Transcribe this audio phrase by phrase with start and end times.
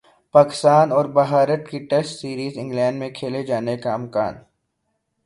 [0.35, 4.33] پاکستان اور بھارت کی test series England میں کھیلے جانے کا امکان